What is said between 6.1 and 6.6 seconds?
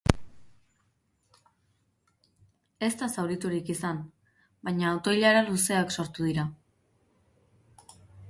dira.